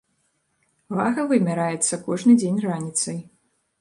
[0.99, 3.17] Вага вымяраецца кожны дзень раніцай.